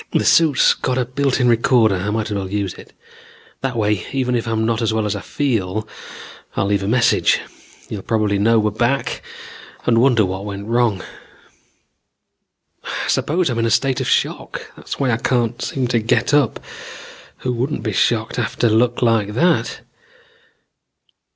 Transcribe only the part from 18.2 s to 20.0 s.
after luck like that?